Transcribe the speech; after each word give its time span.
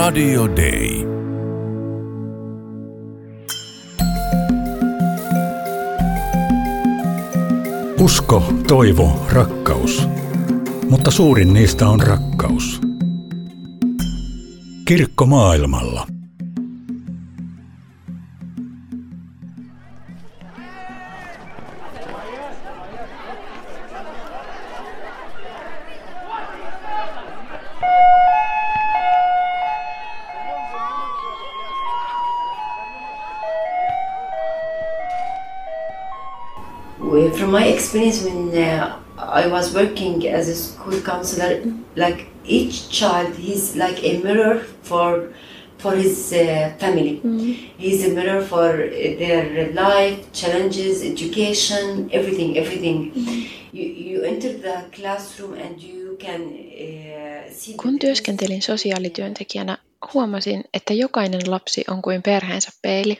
Radio 0.00 0.48
Day. 0.56 1.06
Usko, 8.00 8.52
toivo, 8.68 9.26
rakkaus. 9.32 10.08
Mutta 10.90 11.10
suurin 11.10 11.54
niistä 11.54 11.88
on 11.88 12.00
rakkaus. 12.00 12.80
Kirkko 14.84 15.26
maailmalla. 15.26 16.06
From 37.50 37.62
my 37.62 37.66
experience 37.66 38.22
when 38.22 38.56
uh, 38.56 38.96
I 39.18 39.48
was 39.48 39.74
working 39.74 40.24
as 40.28 40.48
a 40.48 40.54
school 40.54 41.00
counselor, 41.00 41.60
like 41.96 42.28
each 42.44 42.88
child, 42.90 43.34
he's 43.34 43.74
like 43.74 43.98
a 44.04 44.22
mirror 44.22 44.60
for 44.82 45.32
for 45.78 45.96
his 45.96 46.32
uh, 46.32 46.72
family. 46.78 47.14
He's 47.76 48.04
a 48.06 48.10
mirror 48.14 48.42
for 48.42 48.68
uh, 48.70 49.18
their 49.22 49.72
life, 49.72 50.32
challenges, 50.32 51.02
education, 51.02 52.08
everything, 52.12 52.56
everything. 52.56 52.98
You, 53.72 53.86
you 54.08 54.22
enter 54.22 54.52
the 54.52 54.84
classroom 54.92 55.54
and 55.54 55.82
you 55.82 56.16
can 56.20 56.40
uh, 56.42 57.52
see. 57.52 57.74
Kun 57.76 57.98
työskentelin 57.98 58.62
sosiaalityöntekijänä, 58.62 59.78
huomasin, 60.14 60.64
että 60.74 60.94
jokainen 60.94 61.50
lapsi 61.50 61.84
on 61.88 62.02
kuin 62.02 62.22
perheensä 62.22 62.70
peili. 62.82 63.18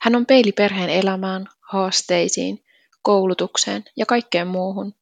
Hän 0.00 0.16
on 0.16 0.26
peili 0.26 0.52
perheen 0.52 0.90
elämään, 0.90 1.46
haasteisiin, 1.60 2.64
koulutukseen 3.02 3.84
ja 3.96 4.06
kaikkeen 4.06 4.46
muuhun. 4.46 4.94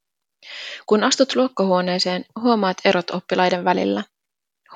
Kun 0.86 1.04
astut 1.04 1.36
luokkahuoneeseen, 1.36 2.24
huomaat 2.40 2.76
erot 2.84 3.10
oppilaiden 3.10 3.64
välillä. 3.64 4.04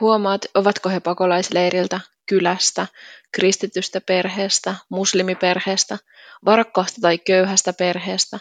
Huomaat, 0.01 0.47
ovatko 0.55 0.89
he 0.89 1.01
pakolaisleiriltä, 1.01 2.01
kylästä, 2.29 2.87
kristitystä 3.33 4.01
perheestä, 4.01 4.75
muslimiperheestä, 4.89 5.99
varakkaasta 6.45 7.01
tai 7.01 7.19
köyhästä 7.19 7.73
perheestä, 7.73 8.39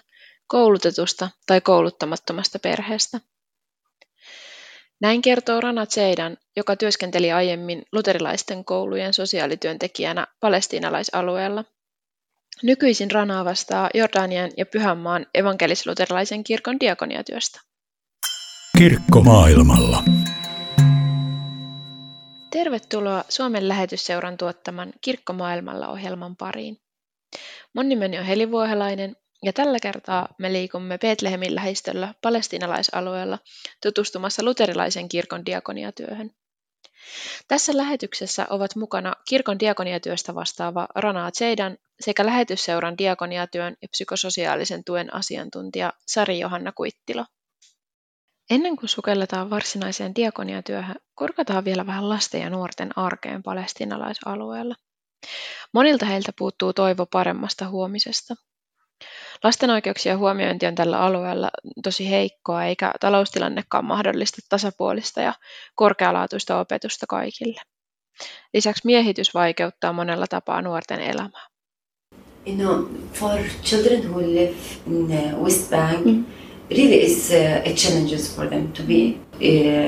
koulutetusta 0.47 1.29
tai 1.45 1.61
kouluttamattomasta 1.61 2.59
perheestä. 2.59 3.19
Näin 5.01 5.21
kertoo 5.21 5.61
Rana 5.61 5.85
Zeidan, 5.85 6.37
joka 6.55 6.75
työskenteli 6.75 7.31
aiemmin 7.31 7.85
luterilaisten 7.91 8.65
koulujen 8.65 9.13
sosiaalityöntekijänä 9.13 10.27
palestiinalaisalueella. 10.39 11.63
Nykyisin 12.63 13.11
Rana 13.11 13.45
vastaa 13.45 13.89
Jordanian 13.93 14.51
ja 14.57 14.65
Pyhänmaan 14.65 15.25
evankelis-luterilaisen 15.33 16.43
kirkon 16.43 16.79
diakoniatyöstä. 16.79 17.61
Kirkko 18.77 19.21
maailmalla. 19.21 20.03
Tervetuloa 22.51 23.23
Suomen 23.29 23.67
lähetysseuran 23.67 24.37
tuottaman 24.37 24.93
Kirkko 25.01 25.33
maailmalla 25.33 25.87
ohjelman 25.87 26.35
pariin. 26.35 26.77
Mun 27.73 27.89
nimeni 27.89 28.19
on 28.19 28.25
Heli 28.25 28.51
Vuohelainen 28.51 29.15
ja 29.43 29.53
tällä 29.53 29.79
kertaa 29.79 30.27
me 30.37 30.53
liikumme 30.53 30.97
Betlehemin 30.97 31.55
lähistöllä 31.55 32.13
palestiinalaisalueella 32.21 33.39
tutustumassa 33.83 34.43
luterilaisen 34.43 35.09
kirkon 35.09 35.45
diakoniatyöhön. 35.45 36.31
Tässä 37.47 37.77
lähetyksessä 37.77 38.47
ovat 38.49 38.75
mukana 38.75 39.15
kirkon 39.29 39.59
diakoniatyöstä 39.59 40.35
vastaava 40.35 40.87
Rana 40.95 41.31
Zeidan 41.31 41.77
sekä 41.99 42.25
lähetysseuran 42.25 42.97
diakoniatyön 42.97 43.75
ja 43.81 43.87
psykososiaalisen 43.91 44.83
tuen 44.83 45.13
asiantuntija 45.13 45.93
Sari 46.07 46.39
Johanna 46.39 46.71
Kuittilo. 46.71 47.25
Ennen 48.49 48.75
kuin 48.75 48.89
sukelletaan 48.89 49.49
varsinaiseen 49.49 50.15
diakoniatyöhön, 50.15 50.95
kurkataan 51.17 51.65
vielä 51.65 51.85
vähän 51.85 52.09
lasten 52.09 52.41
ja 52.41 52.49
nuorten 52.49 52.97
arkeen 52.97 53.43
palestiinalaisalueella. 53.43 54.75
Monilta 55.73 56.05
heiltä 56.05 56.31
puuttuu 56.37 56.73
toivo 56.73 57.05
paremmasta 57.05 57.69
huomisesta. 57.69 58.35
Lasten 59.43 59.69
oikeuksien 59.69 60.17
huomiointi 60.17 60.65
on 60.65 60.75
tällä 60.75 60.99
alueella 60.99 61.49
tosi 61.83 62.09
heikkoa, 62.09 62.65
eikä 62.65 62.93
taloustilannekaan 62.99 63.85
mahdollista 63.85 64.41
tasapuolista 64.49 65.21
ja 65.21 65.33
korkealaatuista 65.75 66.59
opetusta 66.59 67.05
kaikille. 67.09 67.61
Lisäksi 68.53 68.81
miehitys 68.85 69.33
vaikeuttaa 69.33 69.93
monella 69.93 70.27
tapaa 70.27 70.61
nuorten 70.61 70.99
elämää. 70.99 71.47
You 72.45 72.55
know, 72.55 72.85
for 73.13 73.39
children 73.63 74.09
who 74.09 74.19
live 74.21 74.55
in 74.87 75.05
uh, 75.05 75.43
West 75.43 75.69
Bank, 75.69 76.27
really 76.69 76.95
is 76.95 77.29
uh, 77.29 77.71
a 77.71 77.75
challenges 77.75 78.35
for 78.35 78.47
them 78.47 78.67
to 78.67 78.83
be 78.83 78.93
uh, 79.35 79.81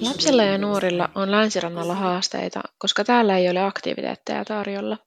Lapsilla 0.00 0.42
ja 0.42 0.58
nuorilla 0.58 1.08
on 1.14 1.30
länsirannalla 1.30 1.94
haasteita, 1.94 2.60
koska 2.78 3.04
täällä 3.04 3.38
ei 3.38 3.48
ole 3.50 3.60
aktiviteetteja 3.60 4.44
tarjolla. 4.44 4.98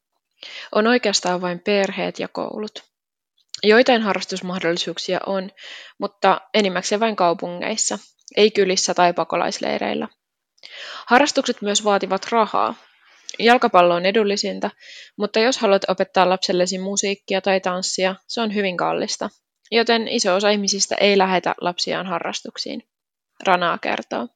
On 0.76 0.88
oikeastaan 0.88 1.42
vain 1.42 1.60
perheet 1.60 2.20
ja 2.20 2.28
koulut. 2.28 2.84
Joitain 3.64 4.02
harrastusmahdollisuuksia 4.02 5.20
on, 5.26 5.52
mutta 6.00 6.42
enimmäkseen 6.54 7.00
vain 7.00 7.16
kaupungeissa, 7.16 8.00
ei 8.38 8.52
kylissä 8.52 8.94
tai 8.94 9.14
pakolaisleireillä. 9.14 10.08
Harrastukset 11.06 11.62
myös 11.62 11.84
vaativat 11.84 12.28
rahaa. 12.32 12.76
Jalkapallo 13.40 13.96
on 13.96 14.06
edullisinta, 14.06 14.70
mutta 15.18 15.40
jos 15.40 15.58
haluat 15.58 15.90
opettaa 15.90 16.30
lapsellesi 16.30 16.78
musiikkia 16.78 17.42
tai 17.42 17.60
tanssia, 17.60 18.16
se 18.28 18.42
on 18.42 18.56
hyvin 18.56 18.78
kallista, 18.78 19.30
joten 19.72 20.08
iso 20.08 20.36
osa 20.36 20.50
ihmisistä 20.50 20.96
ei 21.00 21.18
lähetä 21.18 21.56
lapsiaan 21.62 22.08
harrastuksiin. 22.08 22.84
Ranaa 23.46 23.78
kertoo. 23.78 24.28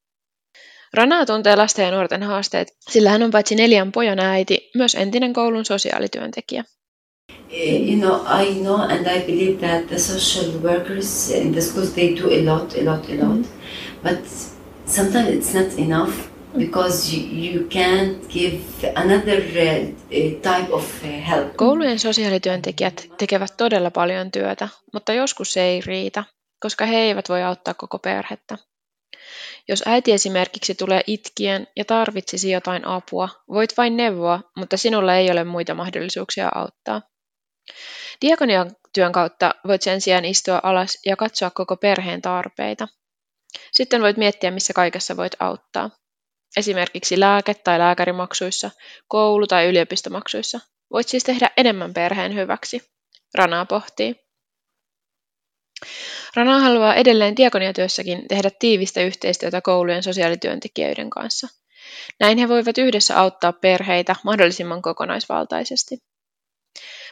Ranaa 0.93 1.25
tuntee 1.25 1.55
lasten 1.55 1.85
ja 1.85 1.91
nuorten 1.91 2.23
haasteet, 2.23 2.67
sillä 2.89 3.09
hän 3.09 3.23
on 3.23 3.31
paitsi 3.31 3.55
neljän 3.55 3.91
pojan 3.91 4.19
äiti, 4.19 4.60
myös 4.75 4.95
entinen 4.95 5.33
koulun 5.33 5.65
sosiaalityöntekijä. 5.65 6.63
Uh, 7.31 7.89
you 7.89 7.99
know, 7.99 8.41
I 8.41 8.53
know 8.53 8.79
and 8.79 9.07
I 9.07 9.19
believe 9.19 9.67
that 9.67 9.87
the 9.87 9.97
social 9.97 10.61
workers 10.63 11.31
in 11.31 11.51
the 11.51 11.61
schools 11.61 11.89
they 11.89 12.15
do 12.15 12.27
a 12.27 12.55
lot, 12.55 12.73
a 12.73 12.85
lot, 12.91 13.05
a 13.09 13.27
lot, 13.27 13.47
but 14.03 14.25
sometimes 14.85 15.29
it's 15.29 15.53
not 15.53 15.79
enough 15.79 16.31
because 16.57 17.15
you, 17.15 17.23
you 17.23 17.67
can't 17.69 18.29
give 18.29 18.61
another 18.95 19.39
uh, 19.39 19.89
uh, 20.09 20.31
type 20.41 20.71
of 20.71 21.03
help. 21.03 21.55
Koulujen 21.57 21.99
sosiaalityöntekijät 21.99 23.07
tekevät 23.17 23.53
todella 23.57 23.91
paljon 23.91 24.31
työtä, 24.31 24.67
mutta 24.93 25.13
joskus 25.13 25.53
se 25.53 25.61
ei 25.61 25.81
riitä, 25.85 26.23
koska 26.59 26.85
he 26.85 26.97
eivät 26.97 27.29
voi 27.29 27.43
auttaa 27.43 27.73
koko 27.73 27.99
perhettä. 27.99 28.57
Jos 29.67 29.83
äiti 29.85 30.11
esimerkiksi 30.11 30.75
tulee 30.75 31.01
itkien 31.07 31.67
ja 31.75 31.85
tarvitsisi 31.85 32.51
jotain 32.51 32.87
apua, 32.87 33.29
voit 33.49 33.77
vain 33.77 33.97
neuvoa, 33.97 34.39
mutta 34.57 34.77
sinulla 34.77 35.15
ei 35.15 35.31
ole 35.31 35.43
muita 35.43 35.73
mahdollisuuksia 35.73 36.51
auttaa. 36.55 37.01
Diakonian 38.21 38.75
työn 38.93 39.11
kautta 39.11 39.55
voit 39.67 39.81
sen 39.81 40.01
sijaan 40.01 40.25
istua 40.25 40.59
alas 40.63 40.97
ja 41.05 41.15
katsoa 41.15 41.49
koko 41.49 41.77
perheen 41.77 42.21
tarpeita. 42.21 42.87
Sitten 43.71 44.01
voit 44.01 44.17
miettiä, 44.17 44.51
missä 44.51 44.73
kaikessa 44.73 45.17
voit 45.17 45.35
auttaa. 45.39 45.89
Esimerkiksi 46.57 47.19
lääke- 47.19 47.53
tai 47.63 47.79
lääkärimaksuissa, 47.79 48.71
koulu- 49.07 49.47
tai 49.47 49.67
yliopistomaksuissa. 49.67 50.59
Voit 50.93 51.07
siis 51.07 51.23
tehdä 51.23 51.49
enemmän 51.57 51.93
perheen 51.93 52.35
hyväksi. 52.35 52.81
Ranaa 53.33 53.65
pohtii. 53.65 54.30
Rana 56.35 56.59
haluaa 56.59 56.95
edelleen 56.95 57.37
diakoniatyössäkin 57.37 58.27
tehdä 58.27 58.49
tiivistä 58.59 59.01
yhteistyötä 59.01 59.61
koulujen 59.61 60.03
sosiaalityöntekijöiden 60.03 61.09
kanssa. 61.09 61.47
Näin 62.19 62.37
he 62.37 62.49
voivat 62.49 62.77
yhdessä 62.77 63.19
auttaa 63.19 63.53
perheitä 63.53 64.15
mahdollisimman 64.23 64.81
kokonaisvaltaisesti. 64.81 65.97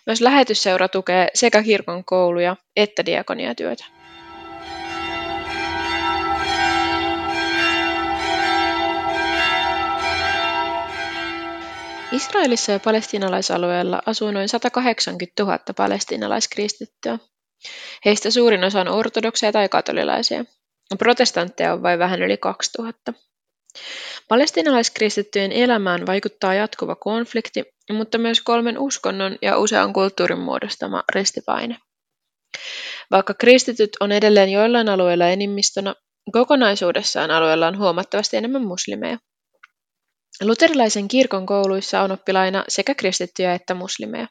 Myös 0.05 0.21
lähetysseura 0.21 0.87
tukee 0.87 1.27
sekä 1.33 1.63
kirkon 1.63 2.05
kouluja 2.05 2.55
että 2.75 3.05
diakoniatyötä. 3.05 3.85
Israelissa 12.11 12.71
ja 12.71 12.79
palestiinalaisalueella 12.79 14.01
asuu 14.05 14.31
noin 14.31 14.49
180 14.49 15.43
000 15.43 15.59
palestiinalaiskristittyä. 15.77 17.19
Heistä 18.05 18.31
suurin 18.31 18.63
osa 18.63 18.81
on 18.81 18.87
ortodokseja 18.87 19.51
tai 19.51 19.69
katolilaisia. 19.69 20.45
Protestantteja 20.97 21.73
on 21.73 21.83
vain 21.83 21.99
vähän 21.99 22.21
yli 22.21 22.37
2000. 22.37 23.13
Palestiinalaiskristittyjen 24.27 25.51
elämään 25.51 26.05
vaikuttaa 26.05 26.53
jatkuva 26.53 26.95
konflikti, 26.95 27.63
mutta 27.91 28.17
myös 28.17 28.41
kolmen 28.41 28.79
uskonnon 28.79 29.37
ja 29.41 29.57
usean 29.57 29.93
kulttuurin 29.93 30.39
muodostama 30.39 31.03
ristipaine. 31.15 31.77
Vaikka 33.11 33.33
kristityt 33.33 33.89
on 33.99 34.11
edelleen 34.11 34.49
joillain 34.49 34.89
alueilla 34.89 35.27
enimmistönä, 35.27 35.95
Kokonaisuudessaan 36.31 37.31
alueella 37.31 37.67
on 37.67 37.77
huomattavasti 37.77 38.37
enemmän 38.37 38.67
muslimeja. 38.67 39.17
Luterilaisen 40.41 41.07
kirkon 41.07 41.45
kouluissa 41.45 42.01
on 42.01 42.11
oppilaina 42.11 42.63
sekä 42.67 42.95
kristittyjä 42.95 43.53
että 43.53 43.73
muslimeja. 43.73 44.27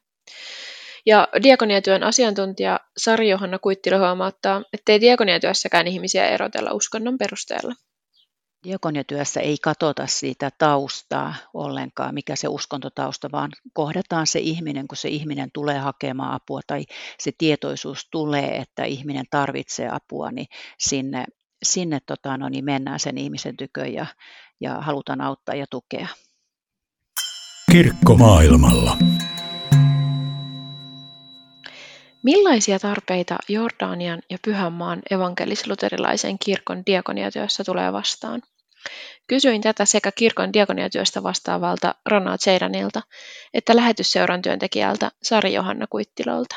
Ja 1.08 1.28
diakoniatyön 1.42 2.02
asiantuntija 2.02 2.80
Sari 2.96 3.28
Johanna 3.28 3.58
Kuittila 3.58 3.98
huomauttaa, 3.98 4.62
ettei 4.72 5.00
diakoniatyössäkään 5.00 5.86
ihmisiä 5.86 6.28
erotella 6.28 6.72
uskonnon 6.72 7.18
perusteella. 7.18 7.74
Diakoniatyössä 8.64 9.40
ei 9.40 9.56
katsota 9.62 10.06
siitä 10.06 10.50
taustaa 10.58 11.34
ollenkaan, 11.54 12.14
mikä 12.14 12.36
se 12.36 12.48
uskontotausta, 12.48 13.28
vaan 13.32 13.50
kohdataan 13.72 14.26
se 14.26 14.38
ihminen, 14.38 14.88
kun 14.88 14.96
se 14.96 15.08
ihminen 15.08 15.50
tulee 15.54 15.78
hakemaan 15.78 16.32
apua 16.32 16.60
tai 16.66 16.84
se 17.18 17.32
tietoisuus 17.38 18.08
tulee, 18.10 18.56
että 18.56 18.84
ihminen 18.84 19.24
tarvitsee 19.30 19.88
apua, 19.92 20.30
niin 20.30 20.46
sinne, 20.78 21.24
sinne 21.62 21.98
tota, 22.06 22.36
no, 22.36 22.48
niin 22.48 22.64
mennään 22.64 23.00
sen 23.00 23.18
ihmisen 23.18 23.56
tykö 23.56 23.86
ja, 23.86 24.06
ja 24.60 24.74
halutaan 24.74 25.20
auttaa 25.20 25.54
ja 25.54 25.66
tukea. 25.70 26.08
Kirkko 27.72 28.16
maailmalla. 28.16 28.96
Millaisia 32.22 32.78
tarpeita 32.78 33.36
Jordanian 33.48 34.22
ja 34.30 34.38
Pyhänmaan 34.44 35.02
evankelis-luterilaisen 35.10 36.38
kirkon 36.44 36.82
diakoniatyössä 36.86 37.64
tulee 37.64 37.92
vastaan? 37.92 38.42
Kysyin 39.26 39.60
tätä 39.60 39.84
sekä 39.84 40.12
kirkon 40.12 40.52
diakoniatyöstä 40.52 41.22
vastaavalta 41.22 41.94
Rana 42.06 42.38
Tseiranilta 42.38 43.02
että 43.54 43.76
lähetysseuran 43.76 44.42
työntekijältä 44.42 45.10
Sari 45.22 45.54
Johanna 45.54 45.86
Kuittilalta. 45.90 46.56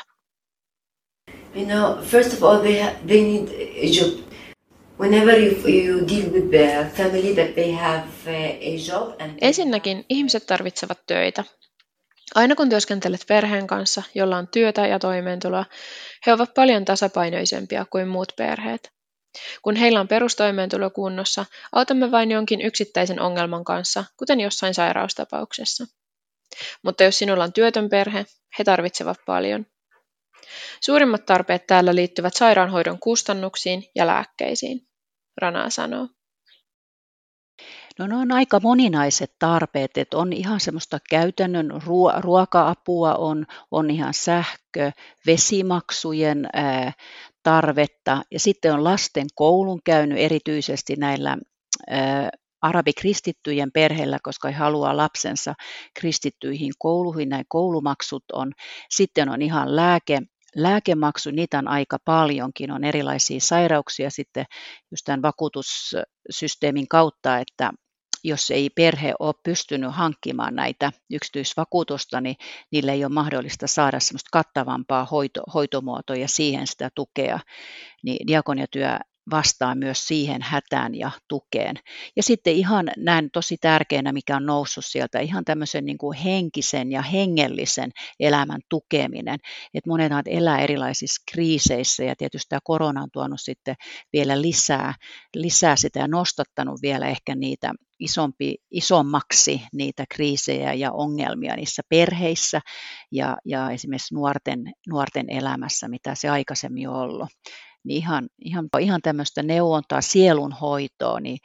You 1.54 1.66
know, 1.66 2.04
first 2.04 2.32
of 2.32 2.42
all, 2.42 2.58
they, 2.58 2.80
ha- 2.80 2.92
they 3.06 3.20
need 3.22 3.48
a 3.82 3.86
job. 4.00 4.32
Whenever 5.00 5.38
you, 5.38 5.54
you 5.68 6.08
deal 6.08 6.32
with 6.32 6.50
the 6.50 6.90
family 6.96 7.34
that 7.34 7.54
they 7.54 7.72
have 7.72 8.04
uh, 8.26 8.32
a 8.60 8.76
job 8.88 9.20
and 9.20 9.38
Ensinnäkin 9.40 10.04
ihmiset 10.08 10.46
tarvitsevat 10.46 10.98
töitä. 11.06 11.44
Aina 12.34 12.54
kun 12.54 12.68
työskentelet 12.68 13.24
perheen 13.28 13.66
kanssa, 13.66 14.02
jolla 14.14 14.36
on 14.36 14.48
työtä 14.48 14.86
ja 14.86 14.98
toimeentuloa, 14.98 15.64
he 16.26 16.32
ovat 16.32 16.54
paljon 16.54 16.84
tasapainoisempia 16.84 17.86
kuin 17.90 18.08
muut 18.08 18.32
perheet. 18.36 18.92
Kun 19.62 19.76
heillä 19.76 20.00
on 20.00 20.08
perustoimeentulo 20.08 20.90
kunnossa, 20.90 21.44
autamme 21.72 22.10
vain 22.10 22.30
jonkin 22.30 22.60
yksittäisen 22.60 23.20
ongelman 23.20 23.64
kanssa, 23.64 24.04
kuten 24.16 24.40
jossain 24.40 24.74
sairaustapauksessa. 24.74 25.84
Mutta 26.82 27.04
jos 27.04 27.18
sinulla 27.18 27.44
on 27.44 27.52
työtön 27.52 27.88
perhe, 27.88 28.26
he 28.58 28.64
tarvitsevat 28.64 29.18
paljon. 29.26 29.66
Suurimmat 30.80 31.26
tarpeet 31.26 31.66
täällä 31.66 31.94
liittyvät 31.94 32.34
sairaanhoidon 32.34 32.98
kustannuksiin 32.98 33.84
ja 33.94 34.06
lääkkeisiin, 34.06 34.80
Rana 35.40 35.70
sanoo. 35.70 36.08
No 37.98 38.06
ne 38.06 38.16
on 38.16 38.32
aika 38.32 38.60
moninaiset 38.60 39.32
tarpeet, 39.38 39.98
että 39.98 40.18
on 40.18 40.32
ihan 40.32 40.60
semmoista 40.60 40.98
käytännön 41.10 41.70
ruo- 41.70 42.20
ruoka-apua, 42.20 43.14
on, 43.14 43.46
on 43.70 43.90
ihan 43.90 44.14
sähkö, 44.14 44.92
vesimaksujen 45.26 46.48
ää, 46.52 46.92
tarvetta. 47.42 48.22
Ja 48.30 48.40
sitten 48.40 48.74
on 48.74 48.84
lasten 48.84 49.26
koulun 49.34 49.80
käynyt 49.84 50.18
erityisesti 50.18 50.96
näillä 50.96 51.36
ää, 51.90 52.30
arabikristittyjen 52.62 53.72
perheillä, 53.72 54.18
koska 54.22 54.48
he 54.48 54.54
haluaa 54.54 54.96
lapsensa 54.96 55.54
kristittyihin 56.00 56.72
kouluihin, 56.78 57.28
näin 57.28 57.44
koulumaksut 57.48 58.24
on. 58.32 58.52
Sitten 58.90 59.28
on 59.28 59.42
ihan 59.42 59.76
lääke, 59.76 60.18
lääkemaksu, 60.56 61.30
niitä 61.30 61.58
on 61.58 61.68
aika 61.68 61.98
paljonkin, 62.04 62.70
on 62.70 62.84
erilaisia 62.84 63.40
sairauksia 63.40 64.10
sitten 64.10 64.44
just 64.90 65.04
tämän 65.04 65.22
vakuutussysteemin 65.22 66.88
kautta, 66.88 67.38
että 67.38 67.72
jos 68.24 68.50
ei 68.50 68.70
perhe 68.70 69.14
ole 69.18 69.34
pystynyt 69.42 69.94
hankkimaan 69.94 70.54
näitä 70.54 70.92
yksityisvakuutusta, 71.10 72.20
niin 72.20 72.36
niille 72.70 72.92
ei 72.92 73.04
ole 73.04 73.12
mahdollista 73.12 73.66
saada 73.66 74.00
semmoista 74.00 74.28
kattavampaa 74.32 75.04
hoito, 75.04 75.42
hoitomuotoa 75.54 76.16
ja 76.16 76.28
siihen 76.28 76.66
sitä 76.66 76.90
tukea. 76.94 77.40
Niin 78.02 78.26
diakoniatyö 78.26 78.98
vastaa 79.30 79.74
myös 79.74 80.06
siihen 80.06 80.42
hätään 80.42 80.94
ja 80.94 81.10
tukeen. 81.28 81.76
Ja 82.16 82.22
sitten 82.22 82.54
ihan 82.54 82.90
näen 82.96 83.30
tosi 83.32 83.56
tärkeänä, 83.60 84.12
mikä 84.12 84.36
on 84.36 84.46
noussut 84.46 84.84
sieltä, 84.84 85.20
ihan 85.20 85.44
tämmöisen 85.44 85.84
niin 85.84 85.98
kuin 85.98 86.18
henkisen 86.18 86.92
ja 86.92 87.02
hengellisen 87.02 87.90
elämän 88.20 88.60
tukeminen. 88.68 89.38
Että 89.74 89.90
monet 89.90 90.12
elää 90.26 90.58
erilaisissa 90.58 91.22
kriiseissä 91.32 92.04
ja 92.04 92.14
tietysti 92.16 92.48
tämä 92.48 92.60
korona 92.64 93.02
on 93.02 93.08
tuonut 93.12 93.40
sitten 93.40 93.74
vielä 94.12 94.42
lisää, 94.42 94.94
lisää 95.36 95.76
sitä 95.76 95.98
ja 95.98 96.08
nostattanut 96.08 96.82
vielä 96.82 97.08
ehkä 97.08 97.34
niitä 97.34 97.72
isompi, 97.98 98.54
isommaksi 98.70 99.62
niitä 99.72 100.04
kriisejä 100.10 100.72
ja 100.72 100.92
ongelmia 100.92 101.56
niissä 101.56 101.82
perheissä 101.88 102.60
ja, 103.12 103.36
ja 103.44 103.70
esimerkiksi 103.70 104.14
nuorten, 104.14 104.72
nuorten 104.88 105.30
elämässä, 105.30 105.88
mitä 105.88 106.14
se 106.14 106.28
aikaisemmin 106.28 106.88
on 106.88 106.96
ollut 106.96 107.28
niin 107.84 107.98
ihan, 107.98 108.28
ihan, 108.44 108.68
ihan 108.80 109.02
tämmöistä 109.02 109.42
neuvontaa, 109.42 110.00
sielunhoitoa, 110.00 111.20
niin, 111.20 111.38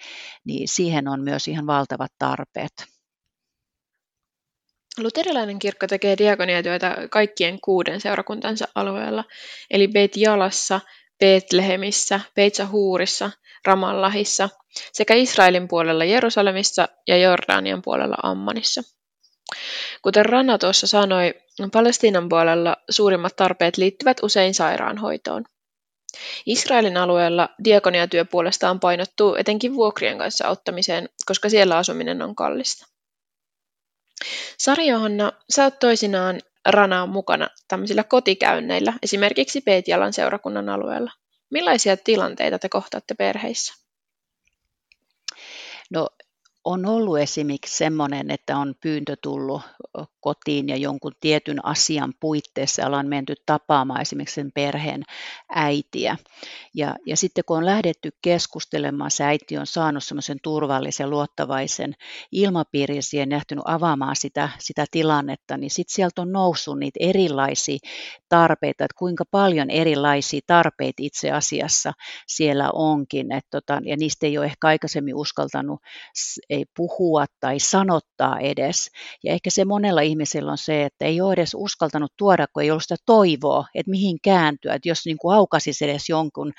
niin 0.46 0.68
siihen 0.68 1.08
on 1.08 1.22
myös 1.22 1.48
ihan 1.48 1.68
valtavat 1.68 2.12
tarpeet. 2.20 2.72
Luterilainen 4.98 5.60
kirkko 5.60 5.88
tekee 5.88 6.18
diakoniatyötä 6.18 6.98
kaikkien 7.12 7.62
kuuden 7.62 8.02
seurakuntansa 8.02 8.68
alueella, 8.76 9.24
eli 9.72 9.88
Beit 9.88 10.18
Jalassa, 10.18 10.82
Betlehemissä, 11.20 12.20
Peitsahuurissa, 12.36 13.32
Ramallahissa 13.66 14.50
sekä 14.94 15.14
Israelin 15.14 15.68
puolella 15.68 16.06
Jerusalemissa 16.06 16.88
ja 17.08 17.18
Jordanian 17.18 17.82
puolella 17.82 18.18
Ammanissa. 18.24 18.82
Kuten 20.02 20.26
Rana 20.26 20.58
tuossa 20.58 20.88
sanoi, 20.88 21.34
Palestiinan 21.74 22.30
puolella 22.30 22.76
suurimmat 22.90 23.36
tarpeet 23.36 23.78
liittyvät 23.78 24.18
usein 24.24 24.54
sairaanhoitoon. 24.54 25.44
Israelin 26.46 26.98
alueella 26.98 27.50
diakoniatyö 27.64 28.26
puolestaan 28.26 28.80
painottuu 28.80 29.36
etenkin 29.36 29.74
vuokrien 29.74 30.18
kanssa 30.18 30.48
auttamiseen, 30.48 31.10
koska 31.26 31.50
siellä 31.50 31.78
asuminen 31.78 32.22
on 32.22 32.36
kallista. 32.36 32.88
Sari 34.58 34.88
Johanna, 34.88 35.32
sä 35.50 35.64
oot 35.64 35.80
toisinaan 35.80 36.42
Ranaan 36.66 37.10
mukana 37.10 37.50
tämmöisillä 37.68 38.04
kotikäynneillä, 38.04 38.94
esimerkiksi 39.04 39.62
Peetjalan 39.62 40.14
seurakunnan 40.14 40.70
alueella. 40.70 41.12
Millaisia 41.50 41.98
tilanteita 41.98 42.60
te 42.60 42.70
kohtaatte 42.70 43.16
perheissä? 43.16 43.74
No 45.90 46.10
on 46.68 46.86
ollut 46.86 47.20
esimerkiksi 47.20 47.78
semmoinen, 47.78 48.32
että 48.32 48.58
on 48.58 48.76
pyyntö 48.82 49.16
tullut 49.22 49.62
kotiin 50.20 50.70
ja 50.70 50.76
jonkun 50.76 51.12
tietyn 51.20 51.66
asian 51.66 52.14
puitteissa 52.20 52.86
ollaan 52.86 53.08
menty 53.08 53.36
tapaamaan 53.46 54.02
esimerkiksi 54.02 54.36
sen 54.36 54.52
perheen 54.52 55.04
äitiä. 55.50 56.18
Ja, 56.74 56.96
ja 57.06 57.18
sitten 57.18 57.44
kun 57.48 57.58
on 57.58 57.66
lähdetty 57.66 58.10
keskustelemaan, 58.22 59.12
se 59.12 59.24
äiti 59.24 59.58
on 59.58 59.68
saanut 59.68 60.04
semmoisen 60.04 60.38
turvallisen, 60.44 61.10
luottavaisen 61.10 61.94
ilmapiirin 62.32 63.04
siihen, 63.04 63.30
nähtynyt 63.30 63.64
avaamaan 63.68 64.16
sitä, 64.16 64.50
sitä 64.60 64.86
tilannetta, 64.92 65.58
niin 65.58 65.72
sitten 65.72 65.96
sieltä 65.96 66.22
on 66.22 66.32
noussut 66.32 66.80
niitä 66.80 67.00
erilaisia 67.02 67.78
tarpeita, 68.30 68.86
että 68.86 68.98
kuinka 68.98 69.24
paljon 69.32 69.70
erilaisia 69.70 70.42
tarpeita 70.48 70.98
itse 71.00 71.32
asiassa 71.32 71.94
siellä 72.28 72.70
onkin. 72.74 73.32
Et 73.32 73.46
tota, 73.52 73.82
ja 73.86 73.98
niistä 73.98 74.26
ei 74.26 74.38
ole 74.38 74.46
ehkä 74.46 74.68
aikaisemmin 74.68 75.16
uskaltanut 75.16 75.80
ei 76.58 76.66
puhua 76.78 77.26
tai 77.40 77.60
sanottaa 77.60 78.40
edes. 78.40 78.90
Ja 79.24 79.34
ehkä 79.34 79.50
se 79.50 79.66
monella 79.66 80.02
ihmisellä 80.02 80.52
on 80.52 80.58
se, 80.58 80.84
että 80.84 81.06
ei 81.06 81.22
ole 81.22 81.34
edes 81.34 81.52
uskaltanut 81.56 82.14
tuoda, 82.18 82.48
kun 82.54 82.64
ei 82.64 82.72
ollut 82.72 82.84
sitä 82.84 82.96
toivoa, 83.06 83.66
että 83.76 83.90
mihin 83.90 84.18
kääntyä. 84.24 84.74
Että 84.74 84.90
jos 84.90 85.06
niin 85.06 85.18
aukaisisi 85.34 85.86
edes 85.86 86.10
jonkun, 86.10 86.54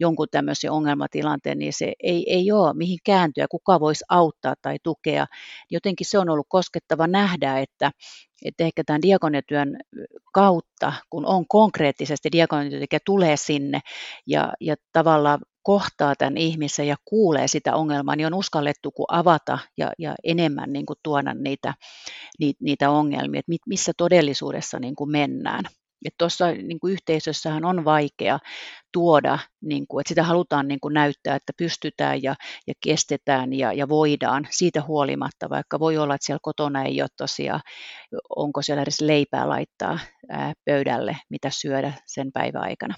jonkun 0.00 0.26
tämmöisen 0.30 0.70
ongelmatilanteen, 0.70 1.58
niin 1.58 1.72
se 1.72 1.92
ei, 2.02 2.32
ei 2.32 2.52
ole 2.52 2.74
mihin 2.74 2.98
kääntyä, 3.04 3.46
kuka 3.50 3.80
voisi 3.80 4.04
auttaa 4.08 4.54
tai 4.62 4.76
tukea. 4.82 5.26
Jotenkin 5.70 6.06
se 6.06 6.18
on 6.18 6.30
ollut 6.30 6.46
koskettava 6.48 7.06
nähdä, 7.06 7.58
että, 7.58 7.90
että 8.44 8.64
ehkä 8.64 8.82
tämän 8.86 9.02
diakoniatyön 9.02 9.76
kautta, 10.32 10.92
kun 11.10 11.26
on 11.26 11.44
konkreettisesti 11.48 12.28
diakoniatyöntekijä 12.32 13.00
tulee 13.04 13.36
sinne 13.36 13.80
ja, 14.26 14.52
ja 14.60 14.76
tavallaan 14.92 15.38
kohtaa 15.62 16.14
tämän 16.16 16.36
ihmisen 16.36 16.86
ja 16.88 16.96
kuulee 17.04 17.48
sitä 17.48 17.74
ongelmaa, 17.74 18.16
niin 18.16 18.26
on 18.26 18.34
uskallettu 18.34 18.90
kuin 18.90 19.06
avata 19.08 19.58
ja, 19.78 19.92
ja 19.98 20.14
enemmän 20.24 20.72
niin 20.72 20.86
kuin 20.86 20.96
tuoda 21.02 21.34
niitä, 21.34 21.74
niitä, 22.60 22.90
ongelmia, 22.90 23.38
että 23.38 23.52
missä 23.66 23.92
todellisuudessa 23.96 24.78
niin 24.78 24.96
kuin 24.96 25.10
mennään. 25.10 25.64
Tuossa 26.18 26.46
niin 26.46 26.78
yhteisössähän 26.84 27.64
on 27.64 27.84
vaikea 27.84 28.38
tuoda, 28.92 29.38
niin 29.60 29.86
kuin, 29.86 30.00
että 30.00 30.08
sitä 30.08 30.22
halutaan 30.22 30.68
niin 30.68 30.80
kuin 30.80 30.94
näyttää, 30.94 31.36
että 31.36 31.52
pystytään 31.56 32.22
ja, 32.22 32.34
ja 32.66 32.74
kestetään 32.84 33.52
ja, 33.52 33.72
ja 33.72 33.88
voidaan 33.88 34.48
siitä 34.50 34.82
huolimatta, 34.82 35.50
vaikka 35.50 35.80
voi 35.80 35.98
olla, 35.98 36.14
että 36.14 36.26
siellä 36.26 36.40
kotona 36.42 36.84
ei 36.84 37.02
ole 37.02 37.08
tosiaan, 37.16 37.60
onko 38.36 38.62
siellä 38.62 38.82
edes 38.82 39.00
leipää 39.00 39.48
laittaa 39.48 39.98
ää, 40.28 40.52
pöydälle, 40.64 41.16
mitä 41.30 41.50
syödä 41.50 41.92
sen 42.06 42.32
päivän 42.32 42.62
aikana. 42.62 42.94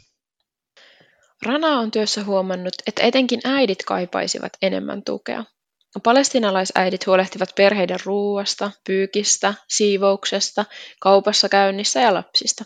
Rana 1.46 1.78
on 1.78 1.90
työssä 1.90 2.24
huomannut, 2.24 2.74
että 2.86 3.02
etenkin 3.02 3.40
äidit 3.44 3.84
kaipaisivat 3.84 4.52
enemmän 4.62 5.02
tukea. 5.02 5.44
Palestinalaisäidit 6.02 7.06
huolehtivat 7.06 7.54
perheiden 7.56 7.98
ruuasta, 8.04 8.70
pyykistä, 8.86 9.54
siivouksesta, 9.68 10.64
kaupassa 11.00 11.48
käynnissä 11.48 12.00
ja 12.00 12.14
lapsista. 12.14 12.64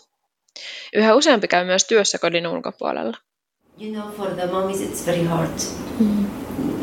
Yhä 0.95 1.14
useampi 1.14 1.49
käy 1.49 1.64
myös 1.64 1.85
työssä 1.85 2.18
kodin 2.18 2.47
ulkopuolella. 2.47 3.16
You 3.80 3.92
know, 3.92 4.12
for 4.12 4.30
the 4.35 4.47
mommies 4.47 4.80
it's 4.80 5.06
very 5.06 5.25
hard. 5.25 5.50
Mm. 6.00 6.26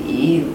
You, 0.07 0.53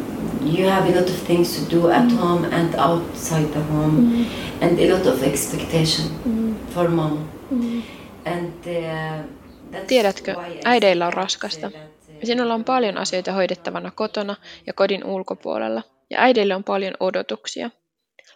you 0.58 0.70
have 0.70 0.92
a 0.92 1.00
lot 1.00 1.08
of 1.08 1.24
things 1.26 1.58
to 1.58 1.76
do 1.76 1.88
at 1.88 2.10
mm. 2.10 2.18
home 2.18 2.46
and 2.46 2.74
outside 2.74 3.46
the 3.46 3.60
home, 3.72 4.00
mm. 4.00 4.24
and 4.60 4.78
a 4.78 4.94
lot 4.94 5.06
of 5.06 5.22
expectation 5.22 6.06
mm. 6.24 6.54
for 6.74 6.88
mom. 6.88 7.28
Mm. 7.50 7.82
And 8.24 8.52
uh, 8.66 9.37
Tiedätkö, 9.86 10.34
äideillä 10.64 11.06
on 11.06 11.12
raskasta. 11.12 11.70
Sinulla 12.24 12.54
on 12.54 12.64
paljon 12.64 12.98
asioita 12.98 13.32
hoidettavana 13.32 13.90
kotona 13.90 14.36
ja 14.66 14.72
kodin 14.72 15.04
ulkopuolella, 15.04 15.82
ja 16.10 16.20
äidille 16.20 16.54
on 16.54 16.64
paljon 16.64 16.94
odotuksia. 17.00 17.70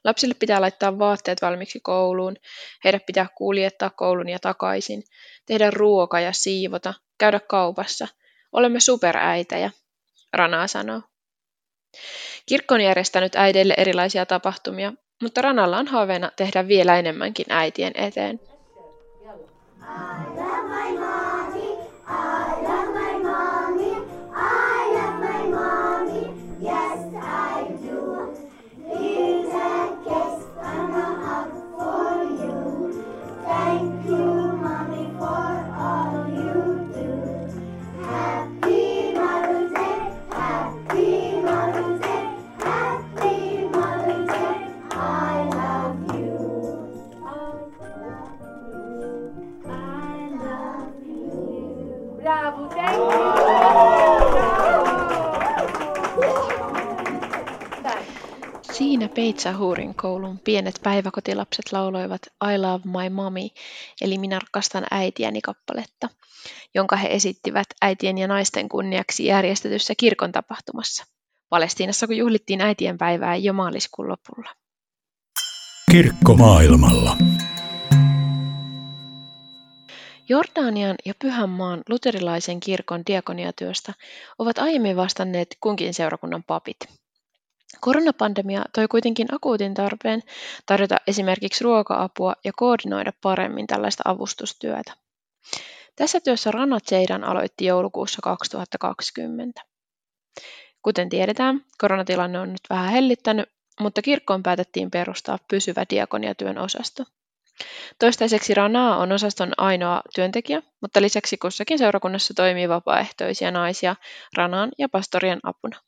Lapsille 0.05 0.35
pitää 0.39 0.61
laittaa 0.61 0.99
vaatteet 0.99 1.43
valmiiksi 1.43 1.81
kouluun, 1.81 2.37
heidät 2.85 3.07
pitää 3.07 3.27
kuljettaa 3.35 3.91
koulun 3.91 4.29
ja 4.29 4.39
takaisin, 4.39 5.03
tehdä 5.47 5.71
ruoka 5.71 6.21
ja 6.21 6.33
siivota, 6.33 6.95
käydä 7.19 7.41
kaupassa. 7.41 8.09
Olemme 8.53 8.81
superäitejä, 8.81 9.71
Rana 10.33 10.67
sanoo. 10.67 11.01
Kirkko 12.47 12.75
on 12.75 12.81
järjestänyt 12.81 13.37
äideille 13.37 13.75
erilaisia 13.77 14.27
tapahtumia, 14.27 14.93
mutta 15.23 15.43
Ranalla 15.43 15.79
on 15.79 15.87
haaveena 15.87 16.31
tehdä 16.37 16.69
vielä 16.69 16.99
enemmänkin 16.99 17.47
äitien 17.49 17.93
eteen. 17.95 18.41
Siinä 58.73 59.09
Peitsahuurin 59.09 59.95
koulun 59.95 60.39
pienet 60.39 60.81
päiväkotilapset 60.83 61.73
lauloivat 61.73 62.21
I 62.55 62.59
love 62.59 62.85
my 62.85 63.11
mommy, 63.11 63.49
eli 64.01 64.19
minä 64.19 64.39
rakastan 64.39 64.85
äitiäni 64.91 65.41
kappaletta, 65.41 66.09
jonka 66.75 66.97
he 66.97 67.09
esittivät 67.11 67.67
äitien 67.83 68.19
ja 68.19 68.29
naisten 68.29 68.69
kunniaksi 68.69 69.25
järjestetyssä 69.25 69.95
kirkon 69.97 70.33
tapahtumassa. 70.33 71.05
Palestiinassa, 71.49 72.07
kun 72.07 72.17
juhlittiin 72.17 72.61
äitien 72.61 72.99
päivää 72.99 73.37
jo 73.37 73.53
maaliskuun 73.53 74.09
lopulla. 74.09 74.51
Kirkko 75.91 76.35
maailmalla. 76.35 77.17
Jordanian 80.33 80.97
ja 81.05 81.15
Pyhänmaan 81.19 81.83
luterilaisen 81.89 82.61
kirkon 82.61 83.03
diakoniatyöstä 83.07 83.93
ovat 84.39 84.59
aiemmin 84.59 84.97
vastanneet 84.97 85.57
kunkin 85.61 85.95
seurakunnan 85.95 86.43
papit. 86.43 86.77
Koronapandemia 87.81 88.65
toi 88.75 88.89
kuitenkin 88.89 89.35
akuutin 89.35 89.75
tarpeen 89.75 90.23
tarjota 90.67 90.97
esimerkiksi 91.07 91.65
ruoka-apua 91.65 92.35
ja 92.45 92.53
koordinoida 92.57 93.13
paremmin 93.23 93.67
tällaista 93.67 94.03
avustustyötä. 94.07 94.93
Tässä 95.97 96.21
työssä 96.21 96.51
Rana 96.51 96.81
Zeidan 96.81 97.25
aloitti 97.25 97.65
joulukuussa 97.65 98.19
2020. 98.23 99.63
Kuten 100.83 101.09
tiedetään, 101.09 101.65
koronatilanne 101.79 102.41
on 102.41 102.53
nyt 102.53 102.63
vähän 102.71 102.91
hellittänyt, 102.91 103.49
mutta 103.81 104.03
kirkkoon 104.03 104.43
päätettiin 104.43 104.91
perustaa 104.91 105.39
pysyvä 105.51 105.85
diakoniatyön 105.91 106.59
osasto. 106.59 107.05
Toistaiseksi 107.99 108.55
Ranaa 108.55 108.97
on 108.97 109.13
osaston 109.13 109.53
ainoa 109.57 110.03
työntekijä, 110.15 110.63
mutta 110.81 111.03
lisäksi 111.03 111.37
kussakin 111.37 111.79
seurakunnassa 111.79 112.35
toimii 112.35 112.69
vapaaehtoisia 112.69 113.51
naisia 113.51 113.97
Ranaan 114.37 114.71
ja 114.79 114.89
pastorien 114.89 115.41
apuna. 115.43 115.81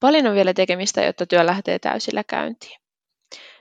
Paljon 0.00 0.26
on 0.26 0.34
vielä 0.34 0.54
tekemistä, 0.54 1.02
jotta 1.04 1.26
työ 1.26 1.46
lähtee 1.46 1.78
täysillä 1.78 2.24
käyntiin. 2.24 2.80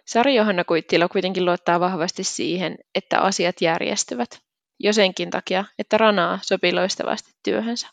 Sari 0.08 0.36
Johanna 0.36 0.64
Kuittila 0.64 1.08
kuitenkin 1.08 1.46
luottaa 1.46 1.80
vahvasti 1.80 2.24
siihen, 2.24 2.78
että 2.96 3.20
asiat 3.20 3.62
järjestyvät, 3.62 4.42
jo 4.80 4.94
senkin 4.94 5.30
takia, 5.30 5.66
että 5.80 5.98
Ranaa 5.98 6.40
sopii 6.42 6.74
loistavasti 6.74 7.32
työhönsä. 7.44 7.88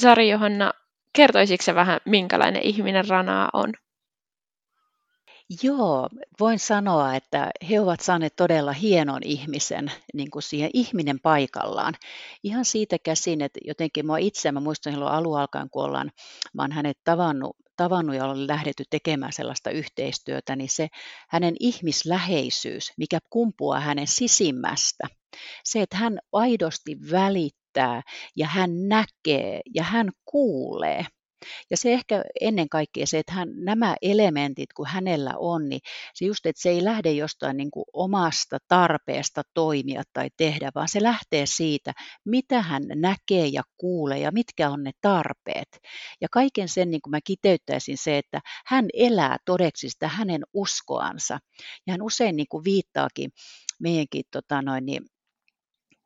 Sari 0.00 0.30
Johanna, 0.30 0.72
kertoisitko 1.12 1.74
vähän, 1.74 2.00
minkälainen 2.04 2.62
ihminen 2.62 3.08
Ranaa 3.08 3.48
on? 3.52 3.72
Joo, 5.62 6.08
voin 6.40 6.58
sanoa, 6.58 7.16
että 7.16 7.50
he 7.70 7.80
ovat 7.80 8.00
saaneet 8.00 8.36
todella 8.36 8.72
hienon 8.72 9.22
ihmisen 9.24 9.92
niin 10.14 10.30
kuin 10.30 10.42
siihen 10.42 10.70
ihminen 10.72 11.20
paikallaan. 11.20 11.94
Ihan 12.42 12.64
siitä 12.64 12.96
käsin, 13.02 13.40
että 13.40 13.60
jotenkin 13.64 14.06
mua 14.06 14.18
itse, 14.18 14.52
mä 14.52 14.60
muistan 14.60 14.92
silloin 14.92 15.12
alun 15.12 15.38
alkaen, 15.38 15.70
kun 15.70 15.84
ollaan, 15.84 16.10
mä 16.54 16.62
olen 16.62 16.72
hänet 16.72 16.98
tavannut, 17.04 17.56
tavannut 17.76 18.16
ja 18.16 18.24
olen 18.24 18.46
lähdetty 18.46 18.84
tekemään 18.90 19.32
sellaista 19.32 19.70
yhteistyötä, 19.70 20.56
niin 20.56 20.70
se 20.70 20.88
hänen 21.28 21.54
ihmisläheisyys, 21.60 22.92
mikä 22.96 23.18
kumpuaa 23.30 23.80
hänen 23.80 24.06
sisimmästä, 24.06 25.08
se, 25.64 25.82
että 25.82 25.96
hän 25.96 26.18
aidosti 26.32 26.96
välittää 27.10 28.02
ja 28.36 28.46
hän 28.46 28.88
näkee 28.88 29.60
ja 29.74 29.82
hän 29.82 30.10
kuulee– 30.24 31.06
ja 31.70 31.76
se 31.76 31.92
ehkä 31.92 32.24
ennen 32.40 32.68
kaikkea 32.68 33.06
se, 33.06 33.18
että 33.18 33.32
hän, 33.32 33.48
nämä 33.54 33.96
elementit, 34.02 34.72
kun 34.72 34.86
hänellä 34.86 35.34
on, 35.36 35.68
niin 35.68 35.80
se 36.14 36.24
just, 36.24 36.46
että 36.46 36.62
se 36.62 36.70
ei 36.70 36.84
lähde 36.84 37.12
jostain 37.12 37.56
niin 37.56 37.70
kuin 37.70 37.84
omasta 37.92 38.58
tarpeesta 38.68 39.42
toimia 39.54 40.02
tai 40.12 40.28
tehdä, 40.36 40.70
vaan 40.74 40.88
se 40.88 41.02
lähtee 41.02 41.46
siitä, 41.46 41.92
mitä 42.24 42.62
hän 42.62 42.82
näkee 42.94 43.46
ja 43.46 43.62
kuulee 43.76 44.18
ja 44.18 44.32
mitkä 44.32 44.70
on 44.70 44.82
ne 44.82 44.90
tarpeet. 45.00 45.78
Ja 46.20 46.28
kaiken 46.30 46.68
sen 46.68 46.90
niin 46.90 47.02
kuin 47.02 47.10
mä 47.10 47.20
kiteyttäisin 47.24 47.98
se, 47.98 48.18
että 48.18 48.40
hän 48.66 48.86
elää 48.94 49.36
todeksi 49.44 49.90
sitä 49.90 50.08
hänen 50.08 50.42
uskoansa. 50.52 51.38
Ja 51.86 51.92
hän 51.92 52.02
usein 52.02 52.36
niin 52.36 52.48
kuin 52.50 52.64
viittaakin 52.64 53.30
meidänkin 53.80 54.24
tota 54.30 54.62
noin, 54.62 54.86
niin 54.86 55.02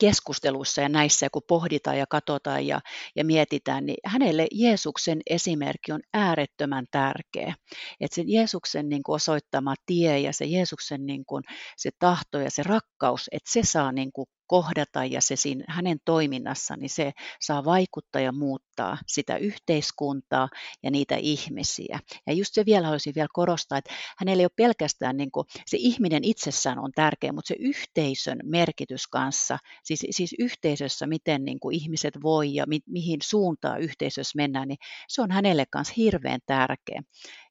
keskusteluissa 0.03 0.81
ja 0.81 0.89
näissä, 0.89 1.29
kun 1.33 1.43
pohditaan 1.49 1.99
ja 1.99 2.07
katsotaan 2.09 2.67
ja, 2.67 2.81
ja 3.17 3.25
mietitään, 3.25 3.87
niin 3.87 3.97
hänelle 4.05 4.47
Jeesuksen 4.53 5.21
esimerkki 5.31 5.93
on 5.93 6.01
äärettömän 6.15 6.87
tärkeä. 6.91 7.55
Että 8.01 8.15
se 8.15 8.23
Jeesuksen 8.27 8.89
niin 8.89 9.03
kuin 9.03 9.15
osoittama 9.15 9.75
tie 9.87 10.19
ja 10.19 10.33
se 10.33 10.45
Jeesuksen 10.45 11.07
niin 11.07 11.25
kuin, 11.27 11.45
se 11.77 11.91
tahto 11.99 12.39
ja 12.39 12.51
se 12.51 12.63
rakkaus, 12.63 13.29
että 13.33 13.53
se 13.53 13.61
saa 13.65 13.93
niin 13.93 14.13
kuin 14.13 14.27
kohdata 14.53 15.05
ja 15.05 15.21
se 15.21 15.37
siinä 15.37 15.65
hänen 15.69 15.99
toiminnassa, 16.05 16.77
niin 16.77 16.91
se 16.91 17.13
saa 17.41 17.65
vaikuttaa 17.65 18.23
ja 18.23 18.33
muuttaa 18.33 18.99
sitä 19.07 19.37
yhteiskuntaa 19.37 20.49
ja 20.83 20.91
niitä 20.91 21.17
ihmisiä. 21.17 21.99
Ja 22.27 22.33
just 22.33 22.55
se 22.55 22.67
vielä 22.67 22.87
haluaisin 22.87 23.15
vielä 23.15 23.29
korostaa, 23.33 23.79
että 23.79 23.95
hänellä 24.19 24.41
ei 24.41 24.45
ole 24.45 24.51
pelkästään 24.57 25.17
niin 25.17 25.31
kuin, 25.31 25.47
se 25.67 25.77
ihminen 25.81 26.25
itsessään 26.25 26.79
on 26.79 26.93
tärkeä, 26.95 27.33
mutta 27.33 27.49
se 27.49 27.57
yhteisön 27.59 28.39
merkitys 28.45 29.07
kanssa, 29.07 29.59
siis, 29.85 30.07
siis 30.11 30.35
yhteisössä, 30.39 31.07
miten 31.07 31.45
niin 31.45 31.61
kuin 31.61 31.77
ihmiset 31.77 32.15
voi 32.23 32.55
ja 32.55 32.65
mi, 32.67 32.81
mihin 32.87 33.21
suuntaan 33.23 33.81
yhteisössä 33.81 34.37
mennään, 34.37 34.69
niin 34.69 34.79
se 35.09 35.23
on 35.23 35.31
hänelle 35.31 35.65
kanssa 35.71 35.95
hirveän 35.97 36.41
tärkeä. 36.47 37.03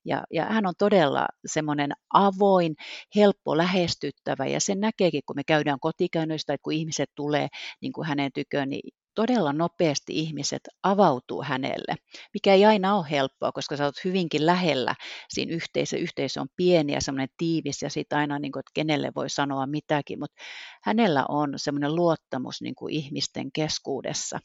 Ja, 0.05 0.23
ja 0.31 0.45
hän 0.45 0.65
on 0.65 0.73
todella 0.77 1.27
semmoinen 1.45 1.91
avoin, 2.13 2.75
helppo 3.15 3.57
lähestyttävä 3.57 4.45
ja 4.45 4.59
sen 4.59 4.79
näkeekin, 4.79 5.21
kun 5.25 5.35
me 5.35 5.43
käydään 5.43 5.79
kotikäynnöistä, 5.79 6.53
että 6.53 6.63
kun 6.63 6.73
ihmiset 6.73 7.09
tulee 7.15 7.47
niin 7.81 7.93
kuin 7.93 8.07
hänen 8.07 8.31
tyköön, 8.33 8.69
niin 8.69 8.93
todella 9.15 9.53
nopeasti 9.53 10.13
ihmiset 10.19 10.61
avautuu 10.83 11.43
hänelle, 11.43 11.95
mikä 12.33 12.53
ei 12.53 12.65
aina 12.65 12.95
ole 12.95 13.09
helppoa, 13.11 13.51
koska 13.51 13.77
sä 13.77 13.85
oot 13.85 14.03
hyvinkin 14.05 14.45
lähellä 14.45 14.95
siinä 15.29 15.53
yhteisö. 15.53 15.97
Yhteisö 15.97 16.41
on 16.41 16.47
pieni 16.55 16.93
ja 16.93 17.01
semmoinen 17.01 17.29
tiivis 17.37 17.81
ja 17.81 17.89
sitten 17.89 18.17
aina, 18.17 18.39
niin 18.39 18.51
kuin, 18.51 18.59
että 18.59 18.71
kenelle 18.73 19.11
voi 19.15 19.29
sanoa 19.29 19.65
mitäkin, 19.65 20.19
mutta 20.19 20.41
hänellä 20.83 21.25
on 21.29 21.53
semmoinen 21.55 21.95
luottamus 21.95 22.61
niin 22.61 22.75
kuin 22.75 22.93
ihmisten 22.93 23.51
keskuudessa 23.51 24.39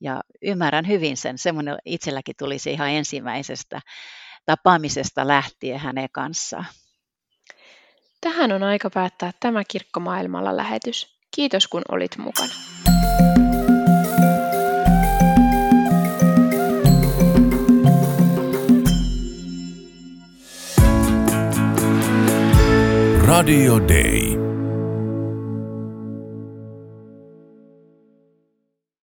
ja 0.00 0.20
ymmärrän 0.42 0.88
hyvin 0.88 1.16
sen. 1.16 1.38
Semmoinen 1.38 1.78
itselläkin 1.84 2.34
tuli 2.38 2.58
se 2.58 2.70
ihan 2.70 2.90
ensimmäisestä 2.90 3.80
tapaamisesta 4.46 5.28
lähtien 5.28 5.80
hänen 5.80 6.08
kanssaan. 6.12 6.66
Tähän 8.20 8.52
on 8.52 8.62
aika 8.62 8.90
päättää 8.90 9.32
tämä 9.40 9.62
Kirkkomaailmalla 9.68 10.56
lähetys. 10.56 11.18
Kiitos 11.34 11.68
kun 11.68 11.82
olit 11.88 12.16
mukana. 12.18 12.52
Radio 23.26 23.78
Day. 23.88 24.49